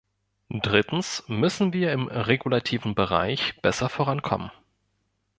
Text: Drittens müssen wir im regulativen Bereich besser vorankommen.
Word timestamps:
Drittens 0.63 1.23
müssen 1.27 1.73
wir 1.73 1.93
im 1.93 2.07
regulativen 2.07 2.95
Bereich 2.95 3.61
besser 3.61 3.87
vorankommen. 3.87 4.49